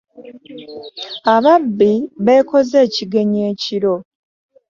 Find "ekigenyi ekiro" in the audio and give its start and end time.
2.85-3.95